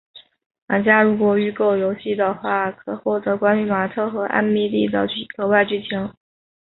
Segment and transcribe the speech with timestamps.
[0.69, 6.11] 玩家如果预购游戏的话可获得关于马特和艾蜜莉的额外剧情。